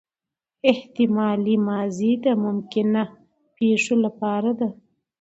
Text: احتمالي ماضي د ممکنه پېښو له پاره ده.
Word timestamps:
احتمالي 0.71 1.55
ماضي 1.67 2.11
د 2.25 2.27
ممکنه 2.43 3.03
پېښو 3.57 3.93
له 4.03 4.09
پاره 4.19 4.51
ده. 4.59 4.69